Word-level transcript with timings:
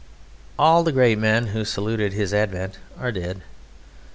All 0.57 0.81
the 0.83 0.91
great 0.91 1.19
men 1.19 1.49
who 1.53 1.63
saluted 1.63 2.11
his 2.11 2.33
advent 2.33 2.79
are 2.99 3.11
dead. 3.11 3.43